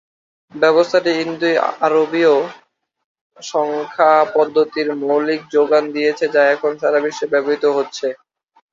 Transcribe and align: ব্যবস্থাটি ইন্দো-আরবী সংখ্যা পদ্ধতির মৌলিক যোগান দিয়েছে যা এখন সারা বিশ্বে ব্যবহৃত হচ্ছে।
ব্যবস্থাটি 0.53 1.11
ইন্দো-আরবী 1.23 2.23
সংখ্যা 3.37 4.11
পদ্ধতির 4.35 4.87
মৌলিক 5.01 5.41
যোগান 5.55 5.83
দিয়েছে 5.95 6.25
যা 6.35 6.41
এখন 6.53 6.71
সারা 6.81 6.99
বিশ্বে 7.05 7.25
ব্যবহৃত 7.33 7.63
হচ্ছে। 7.77 8.07